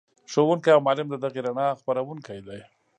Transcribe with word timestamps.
ښوونکی 0.31 0.69
او 0.75 0.81
معلم 0.87 1.07
د 1.11 1.15
دغې 1.23 1.39
رڼا 1.45 1.67
خپروونکی 1.79 2.39
دی. 2.47 2.59